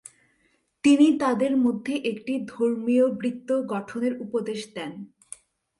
[0.83, 4.91] তিনি তাদের মধ্যে একটি ধর্মীয় বৃত্ত গঠনের উপদেশ দেন।